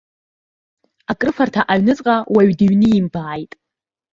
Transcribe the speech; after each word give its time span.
Акрыфарҭа 1.11 1.61
аҩныҵҟа 1.71 2.15
уаҩ 2.33 2.51
дыҩнимбааит. 2.57 3.51